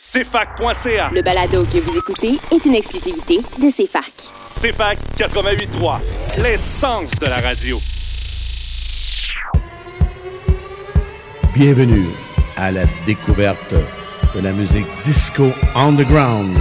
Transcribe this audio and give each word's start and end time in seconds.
CFAC.ca. 0.00 1.10
Le 1.12 1.20
balado 1.20 1.62
que 1.66 1.76
vous 1.76 1.94
écoutez 1.94 2.32
est 2.50 2.64
une 2.64 2.74
exclusivité 2.74 3.36
de 3.36 3.70
CFAC. 3.70 4.10
CFAC 4.42 4.98
88.3, 5.18 5.98
l'essence 6.42 7.10
de 7.16 7.26
la 7.26 7.36
radio. 7.36 7.76
Bienvenue 11.54 12.06
à 12.56 12.72
la 12.72 12.84
découverte 13.04 13.74
de 14.34 14.40
la 14.40 14.52
musique 14.52 14.86
disco 15.04 15.52
underground 15.76 16.56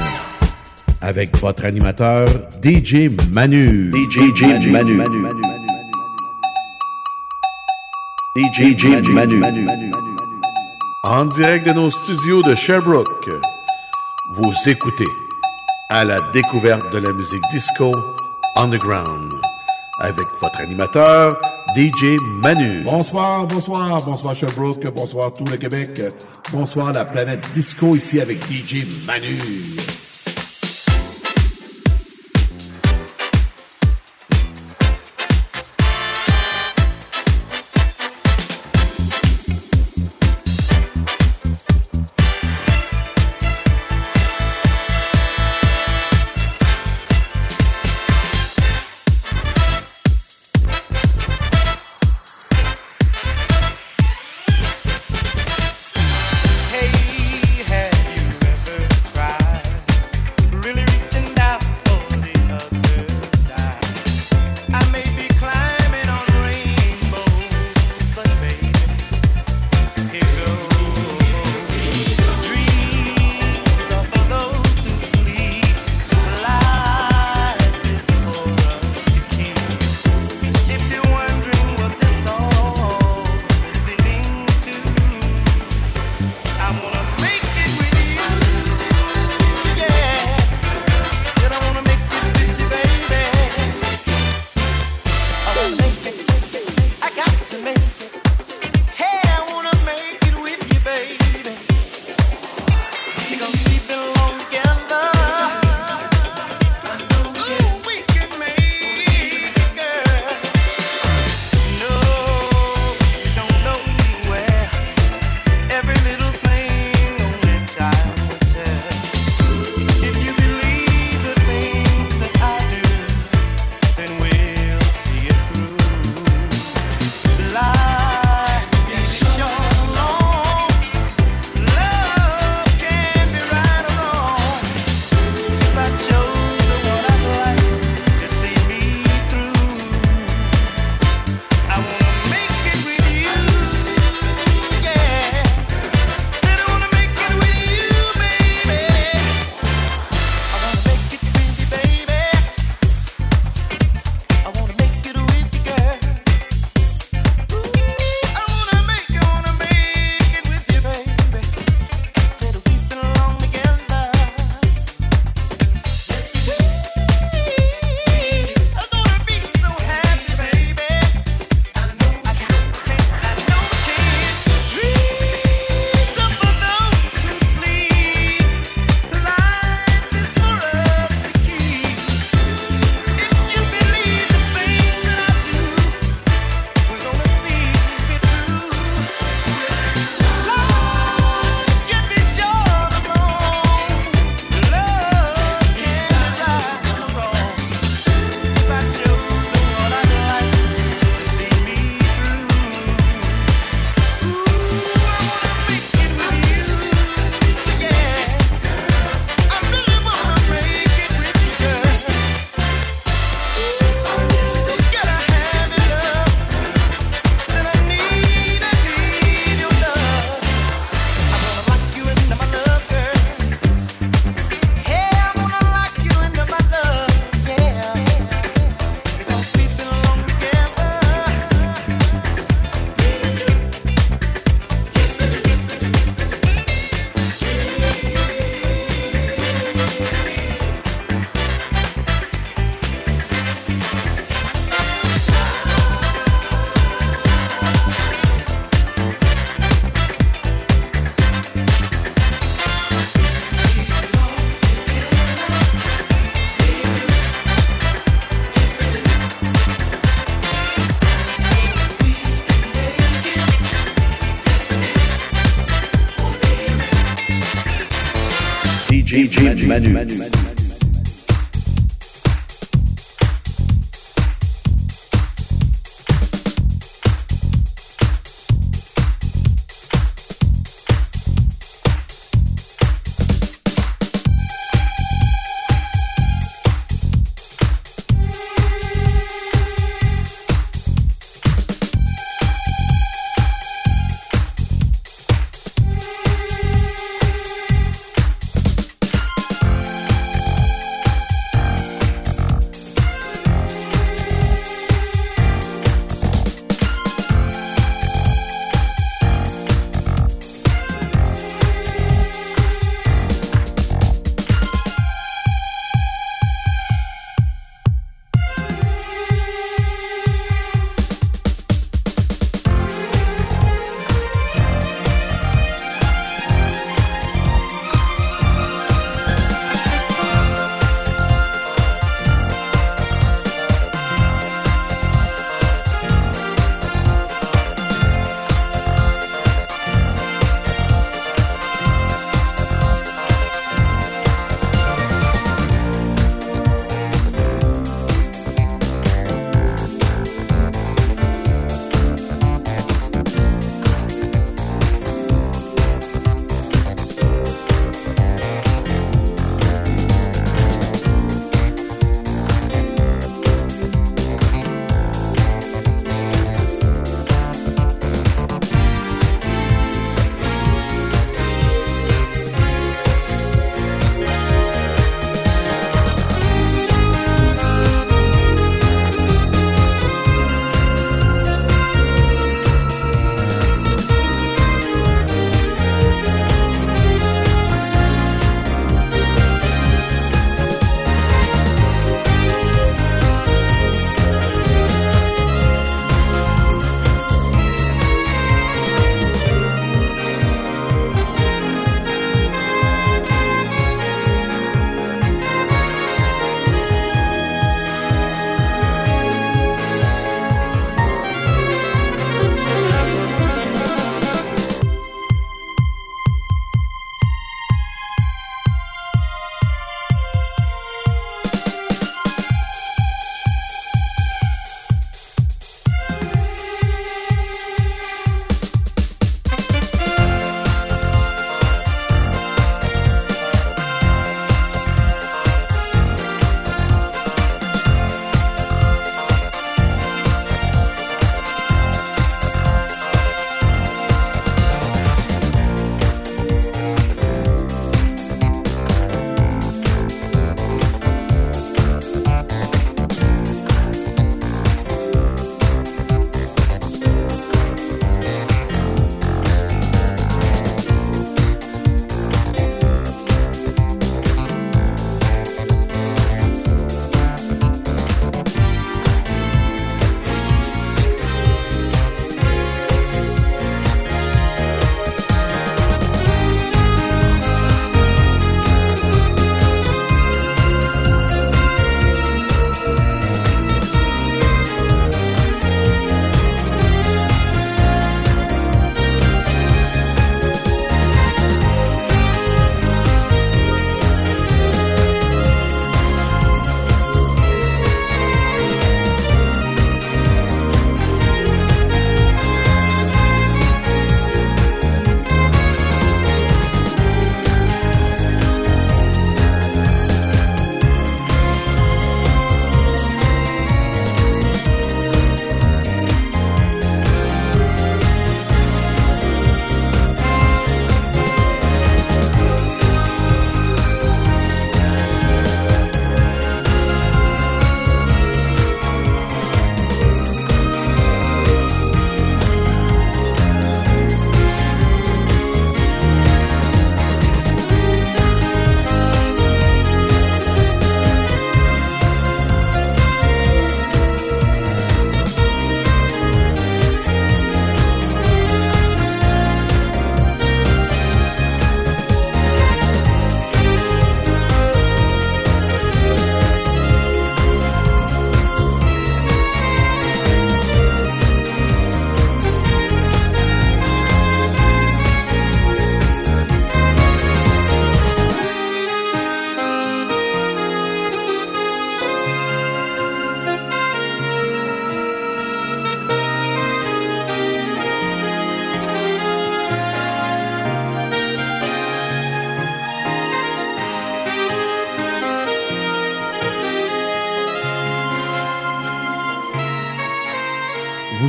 avec 0.99 1.37
votre 1.37 1.63
animateur 1.63 2.27
DJ 2.61 3.07
Manu. 3.31 3.89
DJ, 3.93 4.41
Manu. 4.41 4.69
Manu. 4.69 4.93
Manu. 4.95 5.17
Manu. 5.17 5.41
DJ 8.35 8.85
Manu 9.13 9.89
en 11.03 11.25
direct 11.25 11.65
de 11.65 11.73
nos 11.73 11.89
studios 11.89 12.41
de 12.43 12.55
Sherbrooke. 12.55 13.29
Vous 14.35 14.53
écoutez 14.67 15.07
à 15.89 16.03
la 16.03 16.17
découverte 16.33 16.91
de 16.91 16.97
la 16.99 17.13
musique 17.13 17.43
disco 17.51 17.91
underground 18.55 19.31
avec 20.01 20.25
votre 20.41 20.59
animateur 20.59 21.39
DJ 21.75 22.17
Manu. 22.41 22.83
Bonsoir, 22.83 23.47
bonsoir, 23.47 24.01
bonsoir 24.03 24.35
Sherbrooke, 24.35 24.87
bonsoir 24.93 25.33
tout 25.33 25.45
le 25.45 25.57
Québec, 25.57 26.01
bonsoir 26.51 26.91
la 26.91 27.05
planète 27.05 27.47
disco 27.53 27.95
ici 27.95 28.19
avec 28.19 28.43
DJ 28.51 28.85
Manu. 29.05 29.37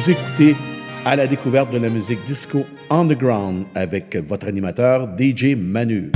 Vous 0.01 0.13
écoutez 0.13 0.57
à 1.05 1.15
la 1.15 1.27
découverte 1.27 1.71
de 1.71 1.77
la 1.77 1.91
musique 1.91 2.25
disco 2.25 2.65
underground 2.89 3.67
avec 3.75 4.17
votre 4.17 4.49
animateur 4.49 5.07
DJ 5.19 5.55
Manu. 5.55 6.11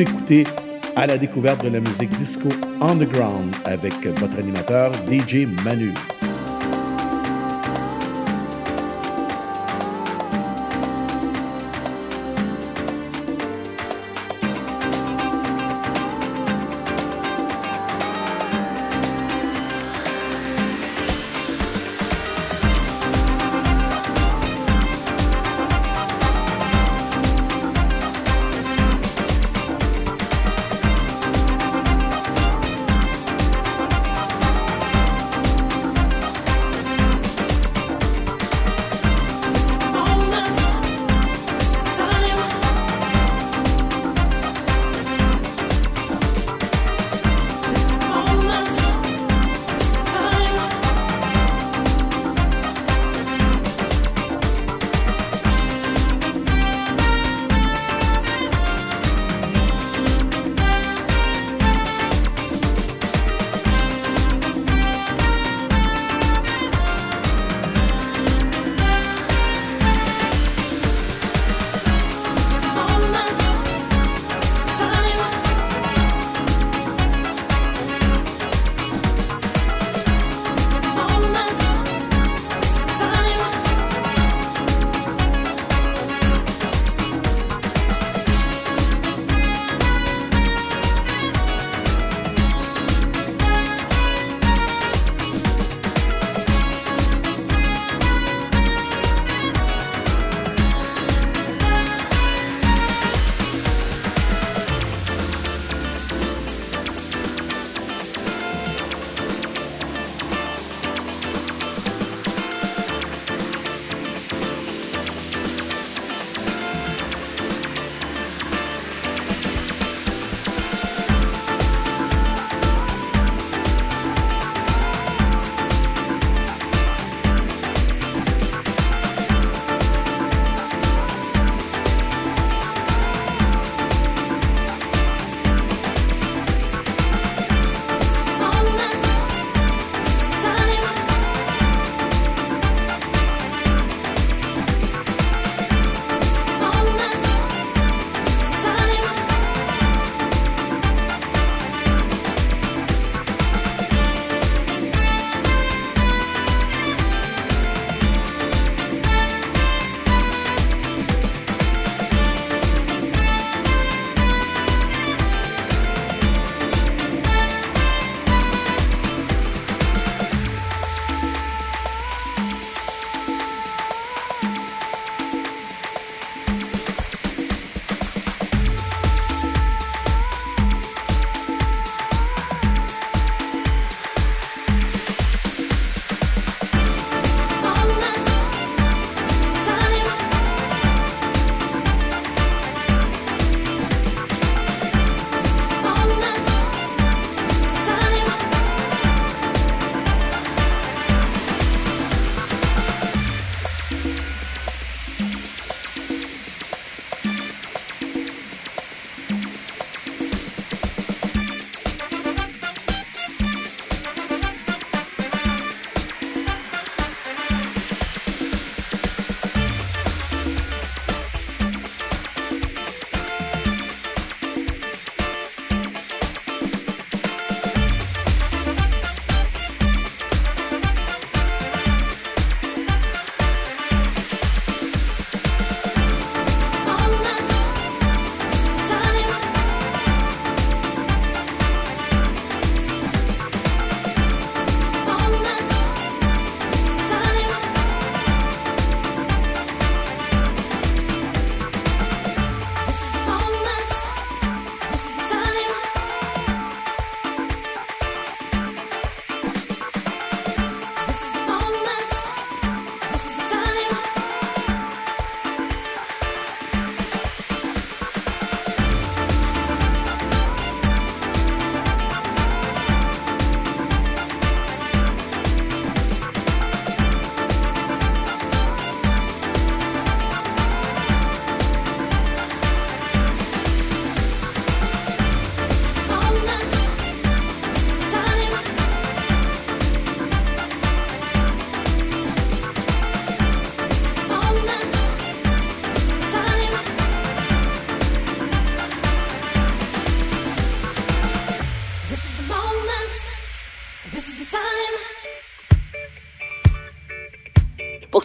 Écoutez 0.00 0.44
à 0.94 1.08
la 1.08 1.18
découverte 1.18 1.64
de 1.64 1.70
la 1.70 1.80
musique 1.80 2.10
disco 2.10 2.48
underground 2.80 3.52
avec 3.64 3.94
votre 4.20 4.38
animateur 4.38 4.92
DJ 5.10 5.46
Manu. 5.64 5.92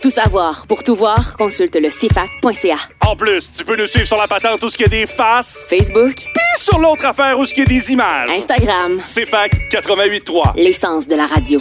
Tout 0.03 0.09
savoir, 0.09 0.67
pour 0.67 0.83
tout 0.83 0.95
voir, 0.95 1.37
consulte 1.37 1.77
le 1.77 1.87
CFAC.ca. 1.89 2.75
En 3.07 3.15
plus, 3.15 3.53
tu 3.53 3.63
peux 3.63 3.77
nous 3.77 3.87
suivre 3.87 4.05
sur 4.05 4.17
la 4.17 4.27
patente 4.27 4.61
où 4.61 4.67
ce 4.67 4.75
qu'il 4.75 4.85
y 4.85 4.93
a 4.93 4.99
des 5.05 5.07
faces, 5.07 5.65
Facebook, 5.69 6.15
puis 6.15 6.43
sur 6.57 6.77
l'autre 6.77 7.05
affaire 7.05 7.39
où 7.39 7.45
ce 7.45 7.53
qu'il 7.53 7.63
y 7.63 7.67
a 7.67 7.69
des 7.69 7.91
images. 7.93 8.29
Instagram, 8.31 8.97
C'est 8.97 9.25
fac 9.25 9.53
88.3. 9.71 10.55
l'essence 10.57 11.07
de 11.07 11.15
la 11.15 11.25
radio. 11.25 11.57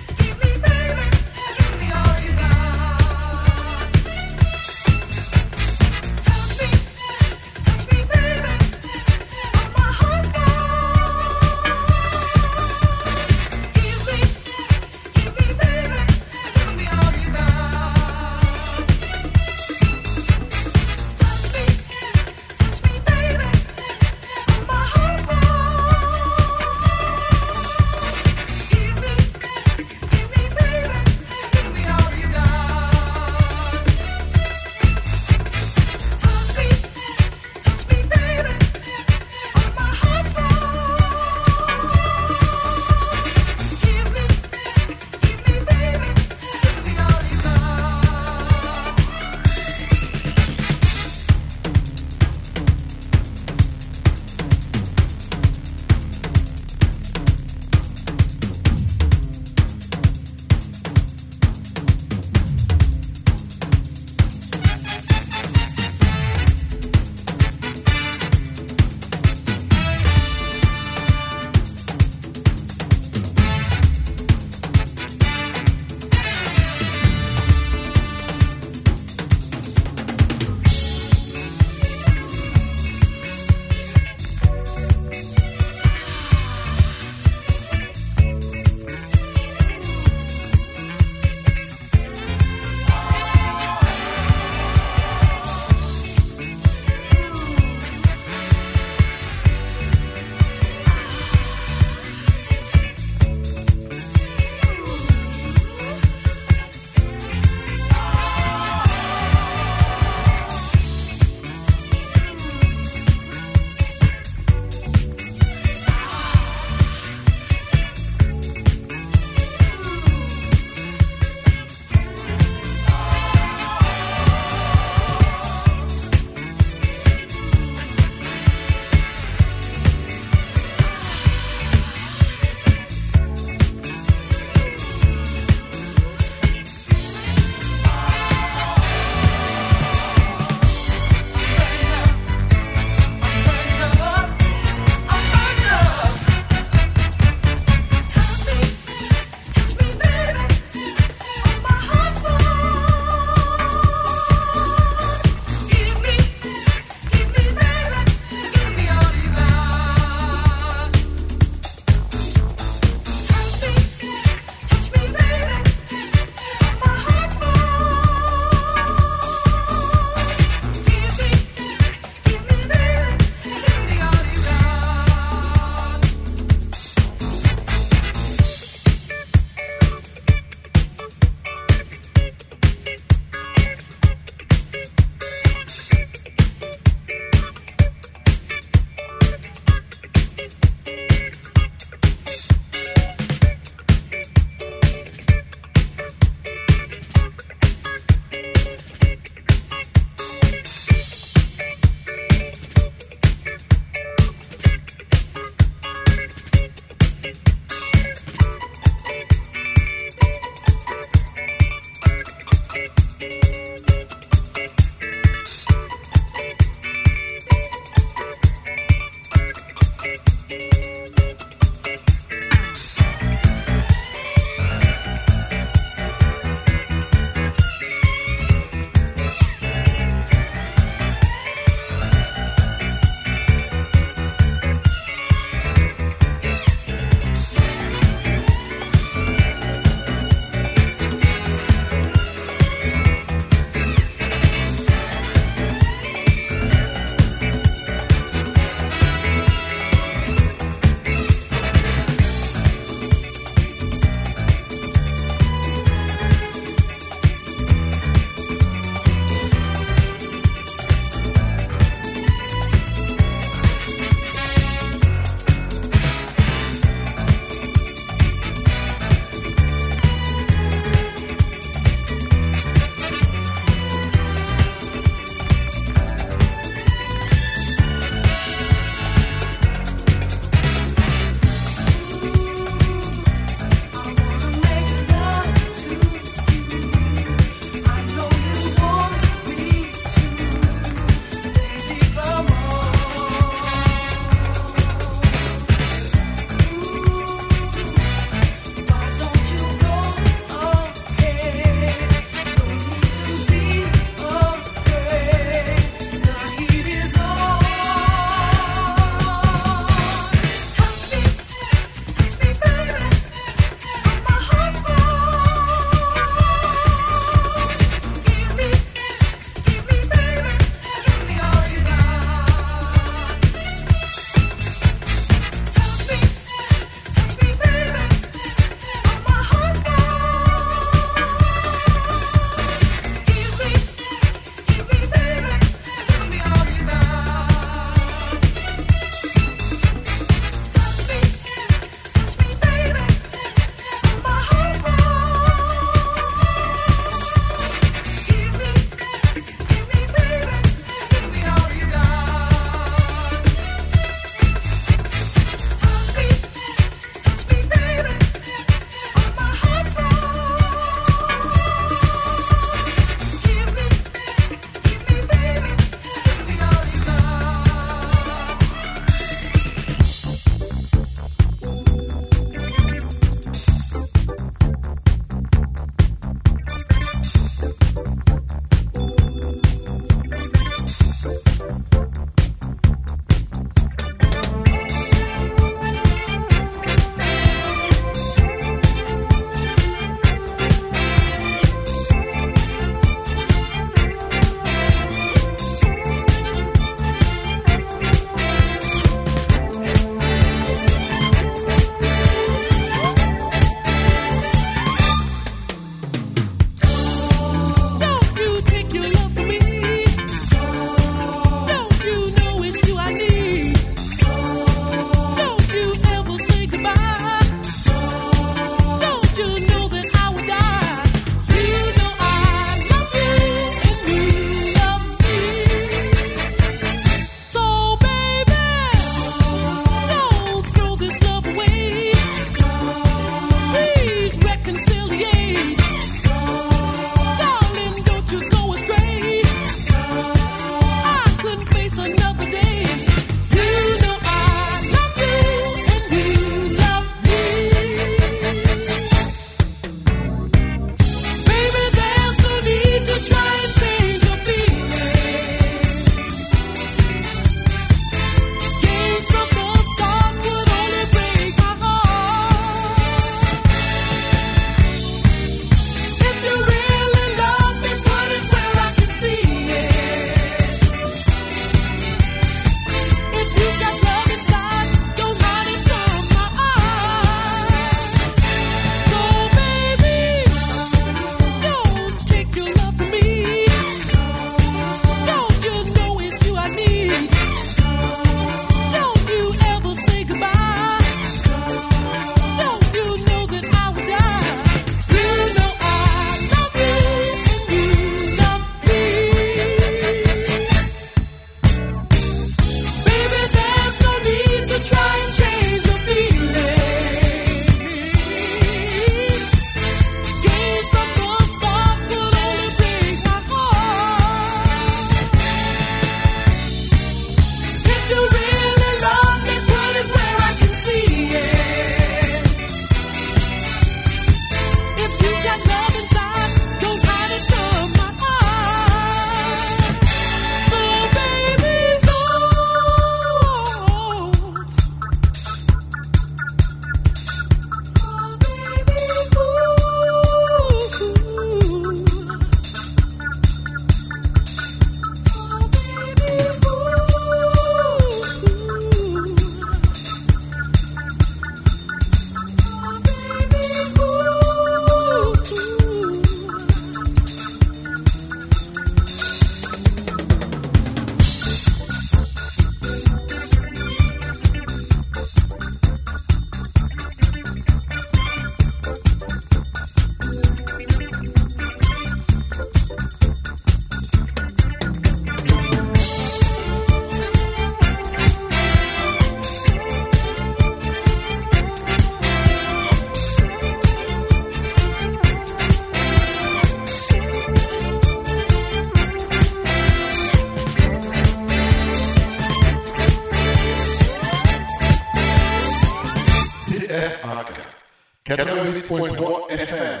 88.3 598.26 599.50
FM. 599.50 600.00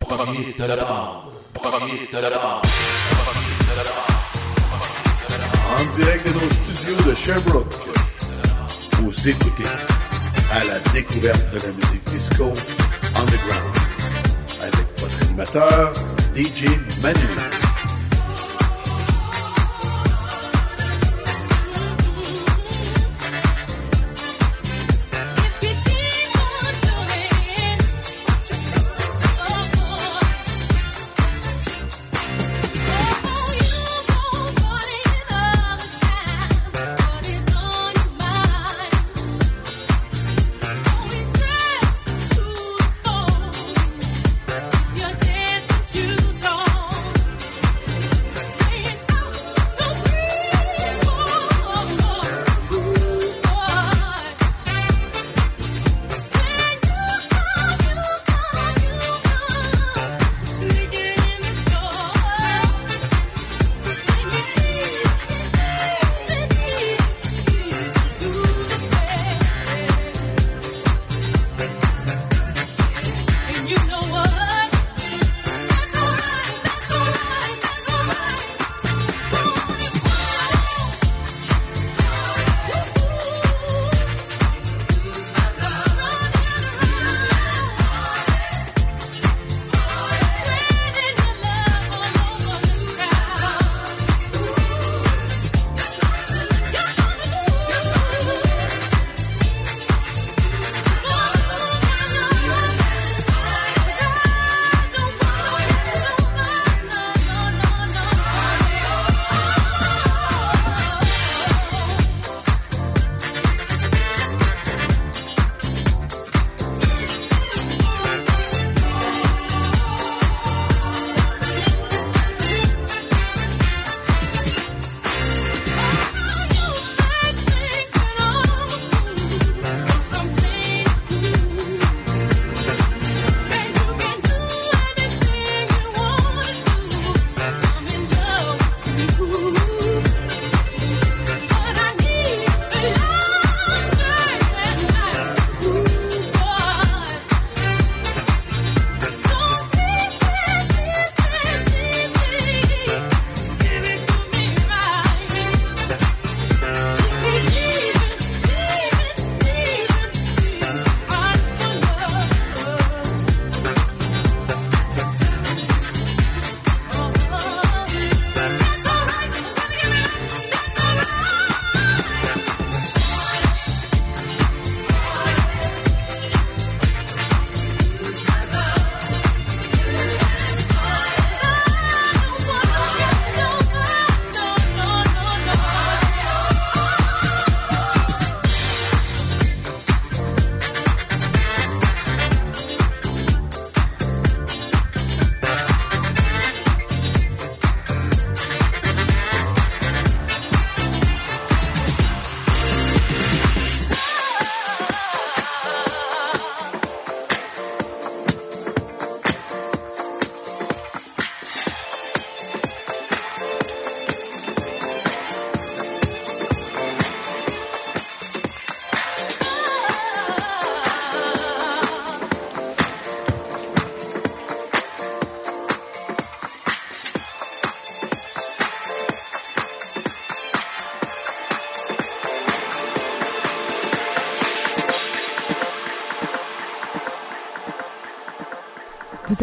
Premier 0.00 0.54
de 0.58 0.64
la 0.64 0.74
bande. 0.74 1.30
Premier 1.52 2.08
de 2.12 2.18
la 2.20 2.30
bande. 2.30 2.66
En 5.78 5.96
direct 5.96 6.26
de 6.26 6.32
nos 6.34 6.50
studios 6.50 6.96
de 7.08 7.14
Sherbrooke. 7.14 7.74
Vous 8.94 9.28
écoutez 9.28 9.70
à 10.50 10.64
la 10.64 10.80
découverte 10.92 11.52
de 11.52 11.58
la 11.64 11.72
musique 11.74 12.04
disco 12.06 12.52
underground. 13.14 13.76
Avec 14.60 15.00
votre 15.00 15.22
animateur, 15.22 15.92
DJ 16.34 16.64
Manu. 17.02 17.73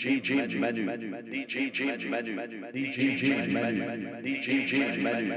DJ 0.00 0.56
Manu, 0.56 0.56
DJ 0.56 0.88
Manu, 0.88 1.12
DJ 1.60 2.08
Manu, 2.08 2.32
DJ 2.72 3.12
Manu, 3.52 5.28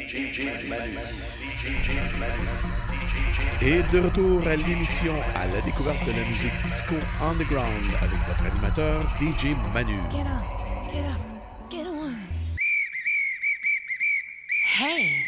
DJ 0.00 0.38
Manu, 0.64 0.98
Et 3.60 3.82
de 3.92 3.98
retour 4.00 4.48
à 4.48 4.56
l'émission 4.56 5.14
à 5.34 5.46
la 5.48 5.60
découverte 5.60 6.02
de 6.06 6.12
la 6.12 6.26
musique 6.26 6.62
disco 6.62 6.94
underground 7.20 7.92
avec 8.00 8.18
votre 8.26 8.46
animateur 8.46 9.06
DJ 9.20 9.54
Manu. 9.74 9.98
Get 10.10 10.26
up, 10.26 10.40
get 10.94 11.04
up, 11.04 11.20
get 11.70 11.86
on. 11.86 12.16
Hey, 14.78 15.26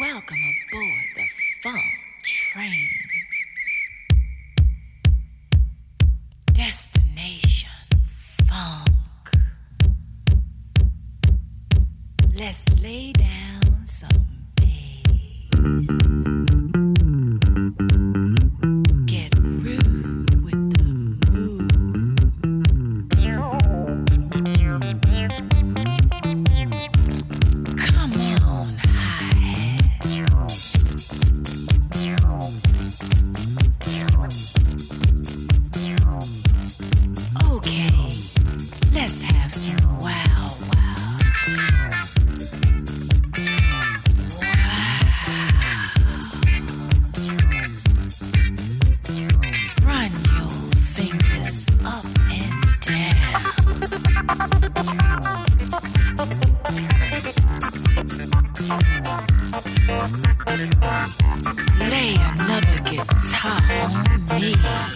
welcome 0.00 0.38
aboard 0.40 1.16
the 1.16 1.26
funk 1.60 1.82
train. 2.24 3.05
Funk. 8.56 8.88
Let's 12.34 12.64
lay 12.82 13.12
down 13.12 13.86
some 13.86 14.48
bass. 14.56 15.56
calm 63.46 64.40
me. 64.40 64.95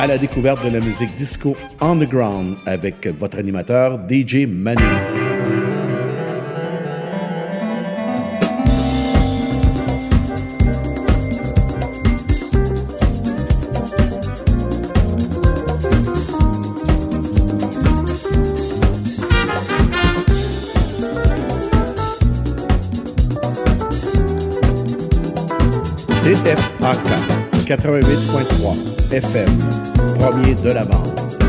À 0.00 0.06
la 0.06 0.16
découverte 0.16 0.64
de 0.64 0.70
la 0.70 0.80
musique 0.80 1.14
disco 1.14 1.54
underground 1.78 2.56
avec 2.64 3.06
votre 3.06 3.36
animateur 3.38 4.00
DJ 4.08 4.46
Manu. 4.46 4.82
CFAK 26.22 27.06
88.3 27.66 28.90
FM, 29.12 29.59
de 30.62 30.74
la 30.74 30.84
bande. 30.84 31.39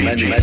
G, 0.00 0.39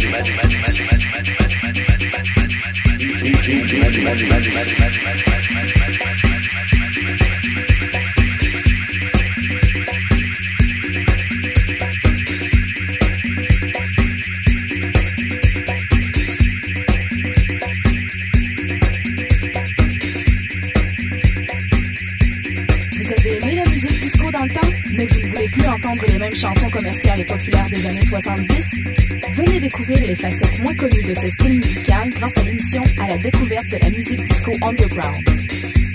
Underground. 34.62 35.24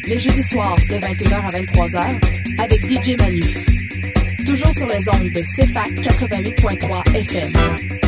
Les 0.07 0.19
jeudis 0.19 0.43
soirs 0.43 0.77
de 0.89 0.97
21h 0.97 1.35
à 1.35 1.51
23h 1.51 2.03
avec 2.59 2.81
DJ 2.89 3.17
Manu. 3.19 3.43
Toujours 4.45 4.73
sur 4.73 4.87
les 4.89 5.09
ondes 5.09 5.31
de 5.31 5.43
CEPAC 5.43 5.91
88.3 6.01 7.15
FM. 7.15 8.01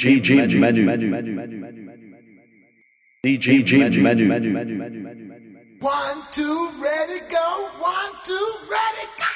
DJ 0.00 0.58
Manu. 0.58 0.86
DJ 3.22 3.76
Manu. 3.92 4.32
One, 5.80 6.22
two, 6.32 6.70
ready, 6.82 7.20
go. 7.28 7.68
One, 7.78 8.12
two, 8.24 8.48
ready, 8.70 9.06
go. 9.18 9.26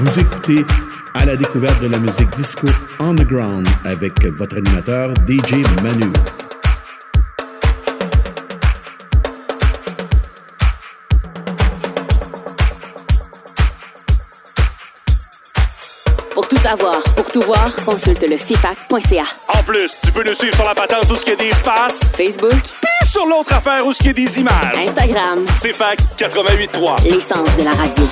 Vous 0.00 0.18
écoutez 0.18 0.64
à 1.12 1.26
la 1.26 1.36
découverte 1.36 1.82
de 1.82 1.88
la 1.88 1.98
musique 1.98 2.30
disco 2.30 2.68
underground 3.00 3.68
avec 3.84 4.24
votre 4.28 4.56
animateur 4.56 5.12
DJ 5.28 5.56
Manu. 5.82 6.10
Savoir, 16.78 17.02
pour 17.16 17.30
tout 17.30 17.42
voir, 17.42 17.74
consulte 17.84 18.22
le 18.28 18.36
CFAC.ca. 18.36 19.24
En 19.48 19.62
plus, 19.62 19.98
tu 20.04 20.10
peux 20.12 20.24
nous 20.24 20.34
suivre 20.34 20.54
sur 20.54 20.64
la 20.64 20.74
patente 20.74 21.10
où 21.10 21.16
ce 21.16 21.22
qu'il 21.22 21.32
y 21.32 21.34
a 21.34 21.36
des 21.36 21.50
faces, 21.50 22.14
Facebook, 22.16 22.50
puis 22.52 23.08
sur 23.08 23.26
l'autre 23.26 23.52
affaire 23.54 23.84
où 23.86 23.92
ce 23.92 23.98
qu'il 23.98 24.06
y 24.08 24.10
a 24.10 24.14
des 24.14 24.40
images. 24.40 24.76
Instagram, 24.88 25.44
C'est 25.46 25.74
fac 25.74 25.98
88.3. 26.16 27.04
l'essence 27.04 27.56
de 27.56 27.64
la 27.64 27.72
radio. 27.72 28.04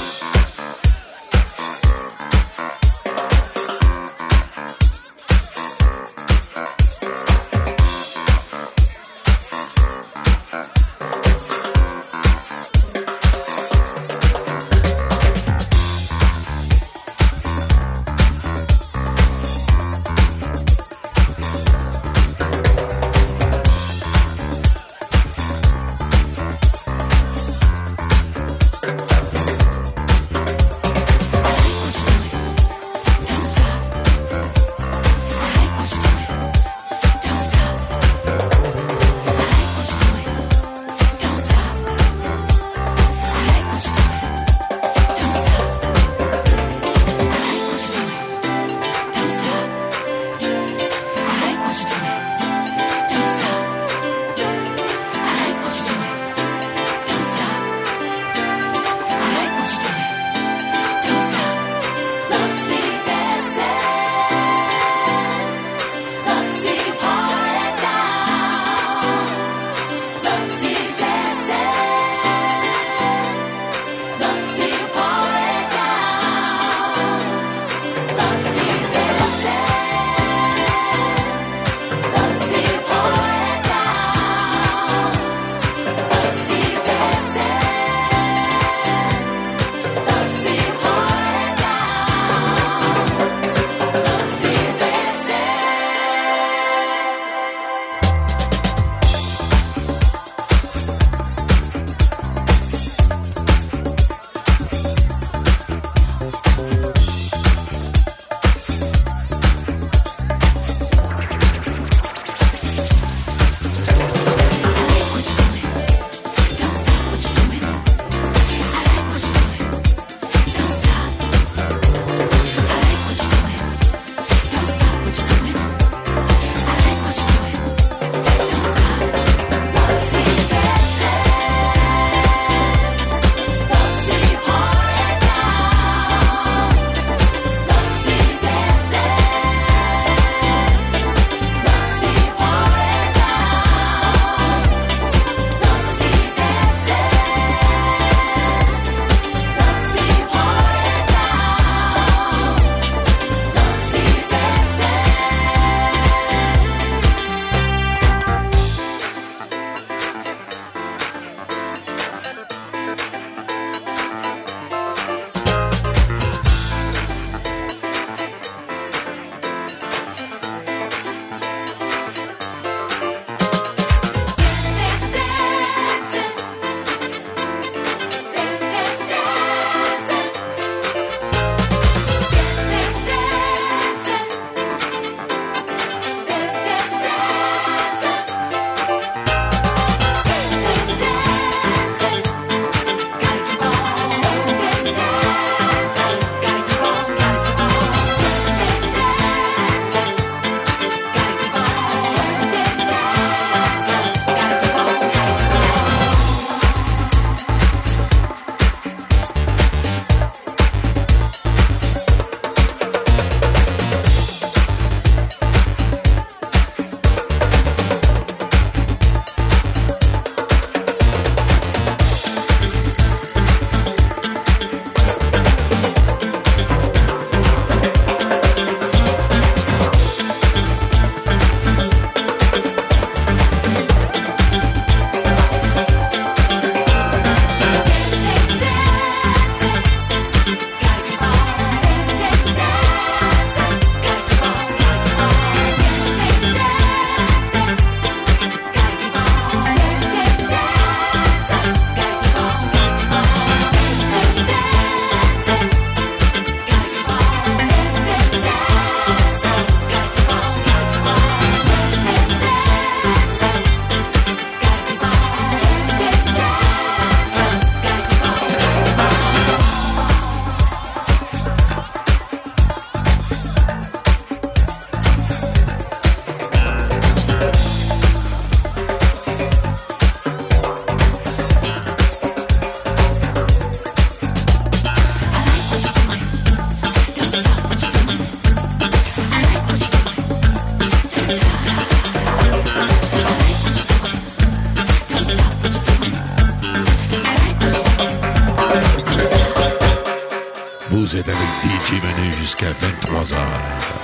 Vous 301.10 301.16
êtes 301.16 301.28
avec 301.28 301.40
DJ 301.64 302.38
jusqu'à 302.38 302.70
23h. 302.70 303.99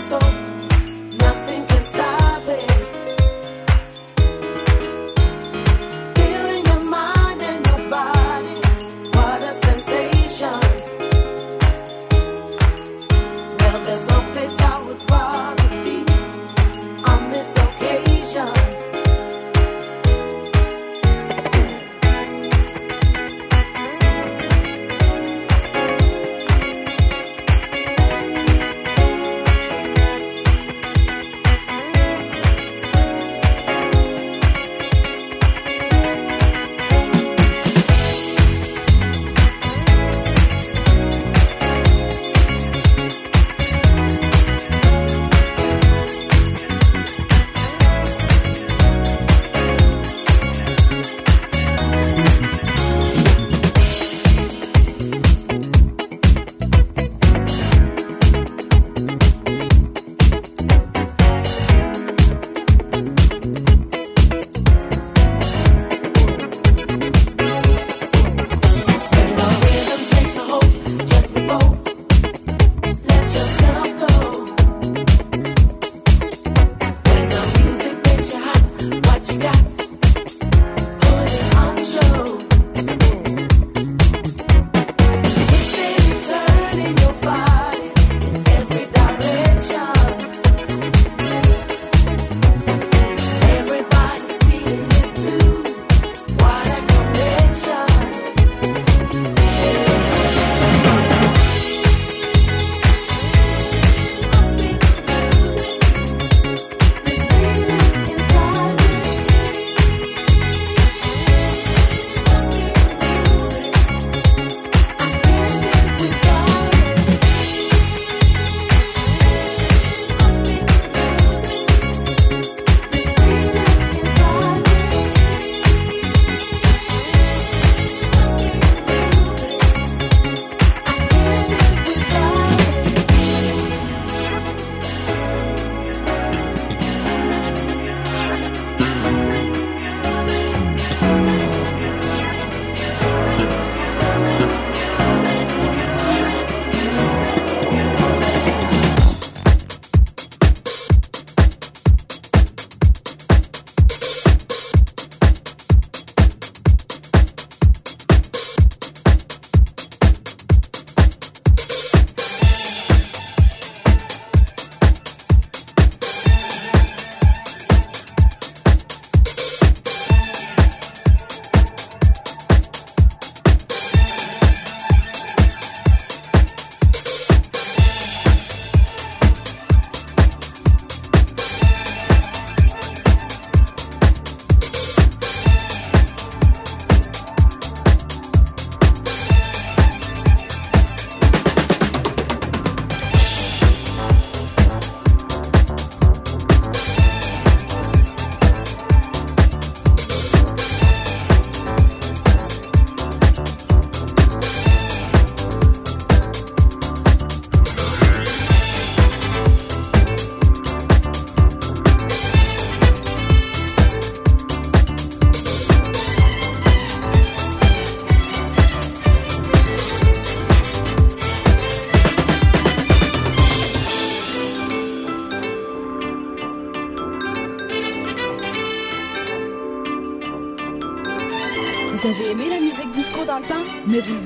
So. 0.00 0.39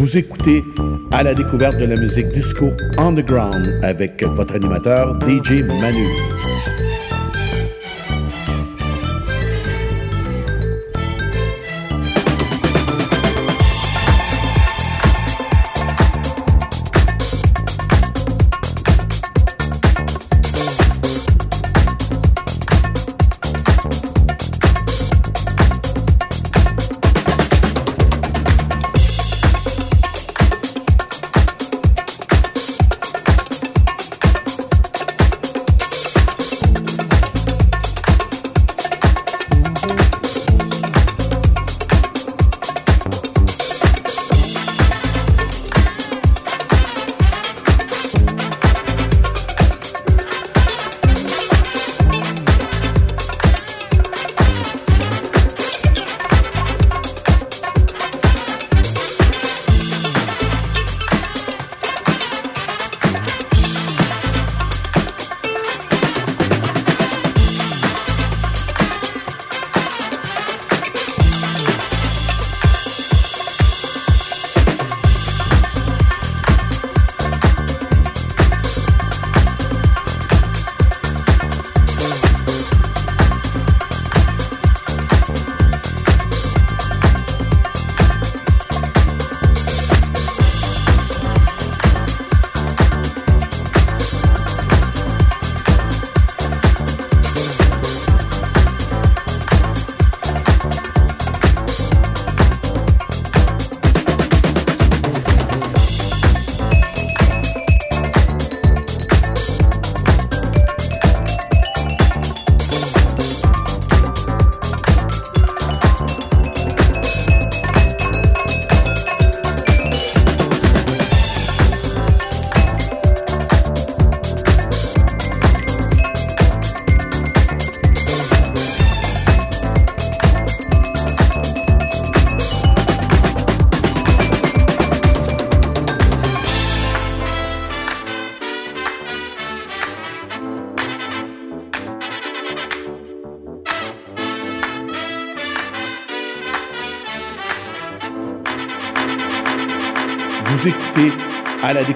Vous 0.00 0.16
écoutez 0.16 0.64
à 1.10 1.22
la 1.22 1.34
découverte 1.34 1.76
de 1.76 1.84
la 1.84 1.94
musique 1.94 2.28
disco 2.28 2.72
underground 2.96 3.80
avec 3.82 4.22
votre 4.22 4.54
animateur 4.54 5.18
DJ 5.20 5.62
Manu. 5.62 6.06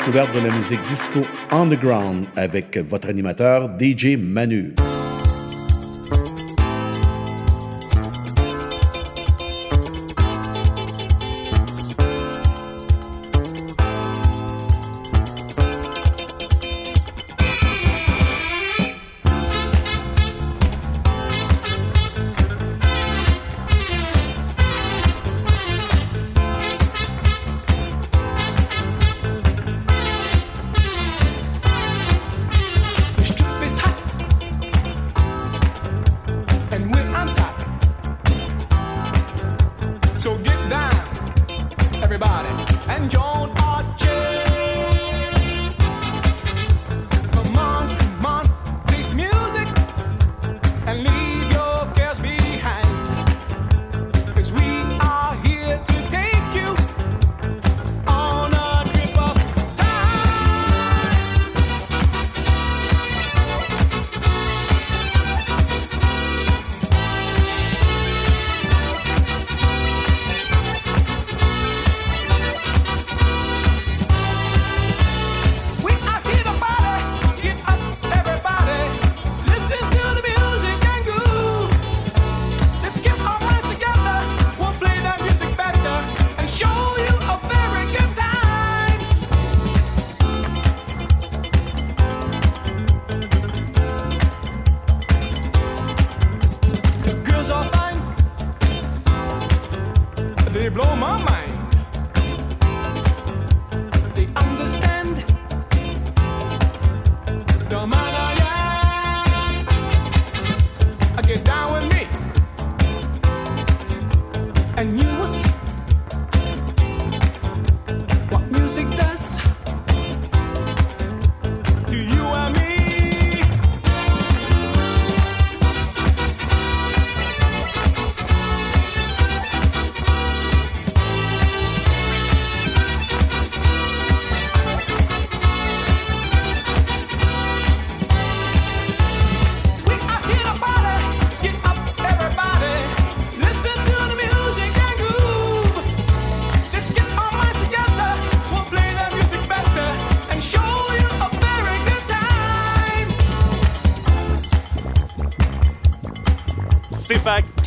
découverte 0.05 0.35
de 0.35 0.41
la 0.41 0.55
musique 0.55 0.85
disco 0.87 1.21
underground 1.51 2.27
avec 2.37 2.77
votre 2.77 3.09
animateur 3.09 3.71
DJ 3.81 4.19
Manu. 4.19 4.75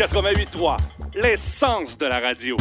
88.3, 0.07 0.77
l'essence 1.15 1.97
de 1.97 2.05
la 2.05 2.19
radio. 2.19 2.55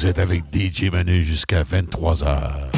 Vous 0.00 0.06
êtes 0.06 0.18
avec 0.18 0.44
DJ 0.50 0.84
Manu 0.84 1.22
jusqu'à 1.22 1.62
23h. 1.62 2.69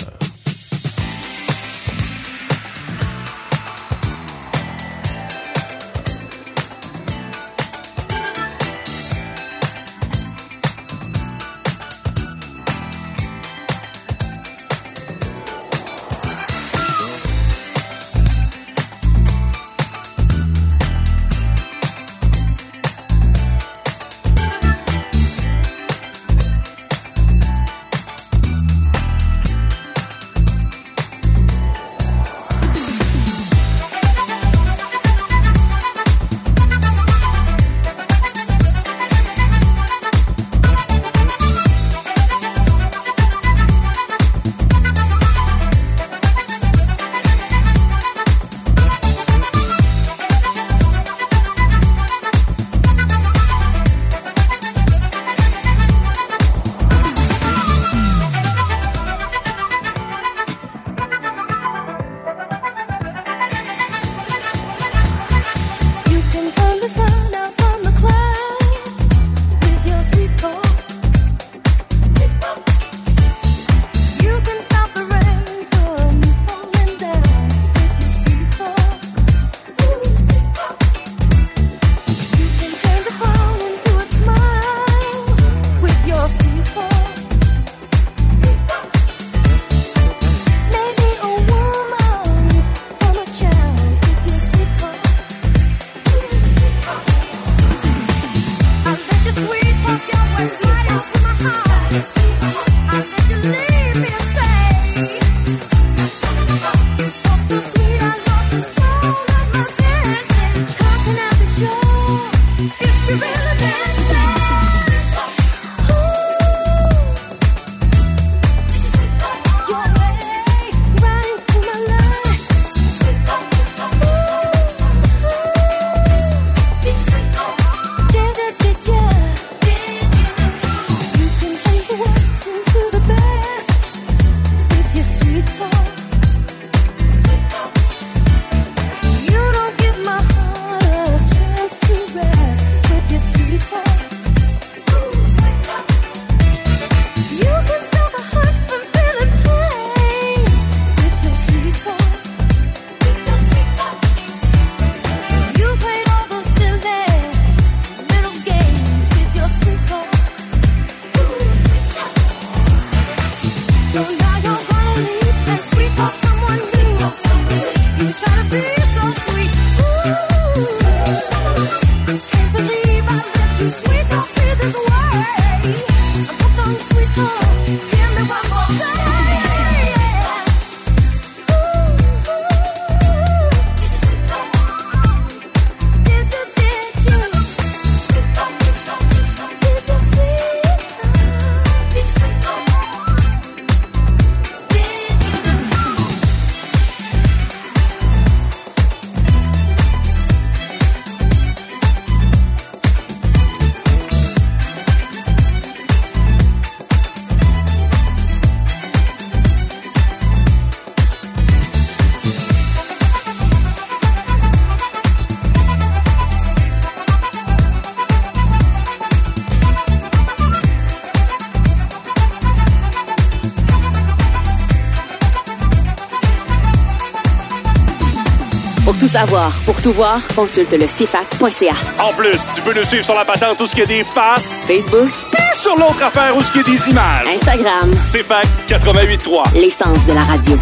Pour 229.64 229.80
tout 229.80 229.92
voir, 229.92 230.20
consulte 230.34 230.72
le 230.72 230.86
CFAC.ca. 230.86 231.74
En 232.02 232.12
plus, 232.12 232.40
tu 232.52 232.60
peux 232.60 232.74
nous 232.74 232.82
suivre 232.82 233.04
sur 233.04 233.14
la 233.14 233.24
patente 233.24 233.56
tout 233.56 233.68
ce 233.68 233.74
qu'il 233.74 233.80
y 233.80 233.84
a 233.84 233.98
des 233.98 234.04
faces. 234.04 234.64
Facebook. 234.66 235.10
Puis 235.30 235.44
sur 235.54 235.76
l'autre 235.76 236.02
affaire 236.02 236.36
où 236.36 236.42
ce 236.42 236.50
qu'il 236.50 236.62
y 236.62 236.64
a 236.64 236.76
des 236.76 236.90
images. 236.90 237.26
Instagram. 237.32 237.90
CFAC 237.92 238.46
88.3. 238.68 239.60
L'essence 239.60 240.04
de 240.06 240.12
la 240.14 240.22
radio. 240.22 240.58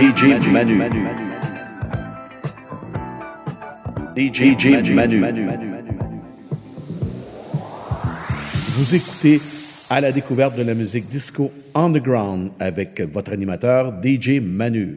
DJ 0.00 0.22
Manu. 0.50 0.80
DJ 4.16 4.94
Manu. 4.94 5.20
Vous 8.70 8.94
écoutez 8.94 9.42
à 9.90 10.00
la 10.00 10.10
découverte 10.10 10.56
de 10.56 10.62
la 10.62 10.72
musique 10.72 11.06
disco 11.10 11.52
underground 11.74 12.50
avec 12.58 13.02
votre 13.12 13.34
animateur 13.34 13.92
DJ 14.02 14.40
Manu. 14.40 14.96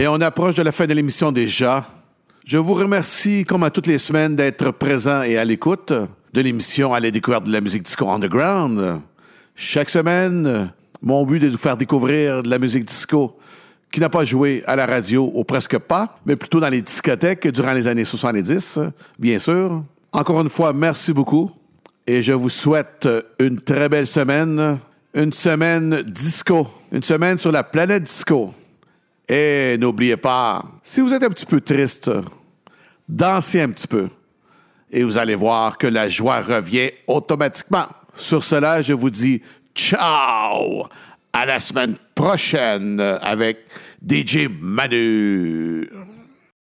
Et 0.00 0.08
on 0.08 0.18
approche 0.22 0.54
de 0.54 0.62
la 0.62 0.72
fin 0.72 0.86
de 0.86 0.94
l'émission 0.94 1.30
déjà. 1.30 1.86
Je 2.46 2.56
vous 2.56 2.72
remercie, 2.72 3.44
comme 3.44 3.64
à 3.64 3.70
toutes 3.70 3.86
les 3.86 3.98
semaines, 3.98 4.34
d'être 4.34 4.70
présent 4.70 5.20
et 5.20 5.36
à 5.36 5.44
l'écoute 5.44 5.92
de 5.92 6.40
l'émission 6.40 6.94
à 6.94 7.00
la 7.00 7.10
découverte 7.10 7.44
de 7.44 7.52
la 7.52 7.60
musique 7.60 7.82
disco 7.82 8.08
underground. 8.08 9.02
Chaque 9.54 9.90
semaine, 9.90 10.72
mon 11.02 11.26
but 11.26 11.44
est 11.44 11.48
de 11.48 11.50
vous 11.50 11.58
faire 11.58 11.76
découvrir 11.76 12.42
de 12.42 12.48
la 12.48 12.58
musique 12.58 12.86
disco 12.86 13.36
qui 13.92 14.00
n'a 14.00 14.08
pas 14.08 14.24
joué 14.24 14.64
à 14.66 14.74
la 14.74 14.86
radio 14.86 15.30
ou 15.34 15.44
presque 15.44 15.76
pas, 15.76 16.18
mais 16.24 16.34
plutôt 16.34 16.60
dans 16.60 16.70
les 16.70 16.80
discothèques 16.80 17.46
durant 17.48 17.74
les 17.74 17.86
années 17.86 18.06
70, 18.06 18.80
bien 19.18 19.38
sûr. 19.38 19.84
Encore 20.12 20.40
une 20.40 20.48
fois, 20.48 20.72
merci 20.72 21.12
beaucoup 21.12 21.50
et 22.06 22.22
je 22.22 22.32
vous 22.32 22.48
souhaite 22.48 23.06
une 23.38 23.60
très 23.60 23.90
belle 23.90 24.06
semaine, 24.06 24.78
une 25.12 25.34
semaine 25.34 26.00
disco, 26.04 26.66
une 26.90 27.02
semaine 27.02 27.38
sur 27.38 27.52
la 27.52 27.64
planète 27.64 28.04
disco. 28.04 28.54
Et 29.32 29.78
n'oubliez 29.78 30.16
pas, 30.16 30.64
si 30.82 31.00
vous 31.00 31.14
êtes 31.14 31.22
un 31.22 31.28
petit 31.28 31.46
peu 31.46 31.60
triste, 31.60 32.10
dansez 33.08 33.60
un 33.60 33.70
petit 33.70 33.86
peu 33.86 34.08
et 34.90 35.04
vous 35.04 35.18
allez 35.18 35.36
voir 35.36 35.78
que 35.78 35.86
la 35.86 36.08
joie 36.08 36.40
revient 36.40 36.90
automatiquement. 37.06 37.86
Sur 38.12 38.42
cela, 38.42 38.82
je 38.82 38.92
vous 38.92 39.08
dis 39.08 39.40
ciao! 39.72 40.88
À 41.32 41.46
la 41.46 41.60
semaine 41.60 41.94
prochaine 42.12 42.98
avec 43.00 43.58
DJ 44.04 44.48
Manu. 44.60 45.88